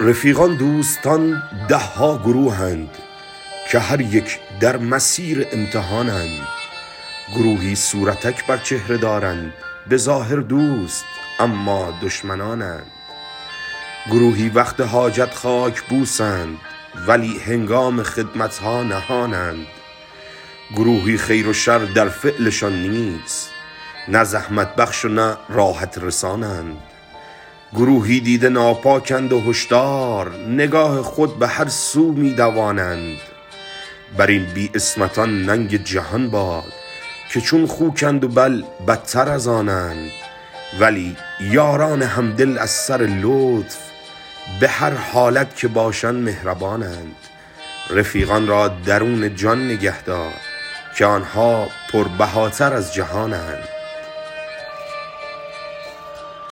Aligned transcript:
رفیقان 0.00 0.56
دوستان 0.56 1.42
ده 1.68 1.76
ها 1.76 2.18
گروهند 2.18 2.88
که 3.70 3.78
هر 3.78 4.00
یک 4.00 4.38
در 4.60 4.76
مسیر 4.76 5.46
امتحانند. 5.52 6.46
گروهی 7.34 7.74
صورتک 7.74 8.46
بر 8.46 8.56
چهره 8.56 8.96
دارند 8.96 9.52
به 9.88 9.96
ظاهر 9.96 10.36
دوست 10.36 11.04
اما 11.38 11.98
دشمنانند. 12.02 12.86
گروهی 14.06 14.48
وقت 14.48 14.80
حاجت 14.80 15.34
خاک 15.34 15.82
بوسند 15.82 16.58
ولی 17.06 17.38
هنگام 17.38 18.02
خدمت 18.02 18.58
ها 18.58 18.82
نهانند. 18.82 19.66
گروهی 20.76 21.18
خیر 21.18 21.48
و 21.48 21.52
شر 21.52 21.78
در 21.78 22.08
فعلشان 22.08 22.82
نیست 22.82 23.50
نه 24.08 24.24
زحمت 24.24 24.76
بخش 24.76 25.04
و 25.04 25.08
نه 25.08 25.36
راحت 25.48 25.98
رسانند. 25.98 26.93
گروهی 27.74 28.20
دیده 28.20 28.48
ناپاکند 28.48 29.32
و 29.32 29.40
هشدار 29.40 30.34
نگاه 30.48 31.02
خود 31.02 31.38
به 31.38 31.48
هر 31.48 31.68
سو 31.68 32.12
می 32.12 32.34
دوانند 32.34 33.18
بر 34.16 34.26
این 34.26 34.44
بی 34.44 34.70
عصمتان 34.74 35.42
ننگ 35.42 35.84
جهان 35.84 36.30
باد 36.30 36.72
که 37.30 37.40
چون 37.40 37.66
خوکند 37.66 38.24
و 38.24 38.28
بل 38.28 38.62
بدتر 38.88 39.28
از 39.28 39.48
آنند. 39.48 40.10
ولی 40.78 41.16
یاران 41.40 42.02
همدل 42.02 42.58
از 42.58 42.70
سر 42.70 42.98
لطف 43.22 43.78
به 44.60 44.68
هر 44.68 44.94
حالت 44.94 45.56
که 45.56 45.68
باشند 45.68 46.24
مهربانند. 46.24 47.16
رفیقان 47.90 48.46
را 48.46 48.68
درون 48.68 49.36
جان 49.36 49.70
نگه 49.70 50.02
دار 50.02 50.34
که 50.96 51.06
آنها 51.06 51.68
پربهاتر 51.92 52.72
از 52.72 52.94
جهانند. 52.94 53.73